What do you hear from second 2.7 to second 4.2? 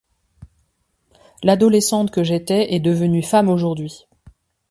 est devenue femme aujourd'hui.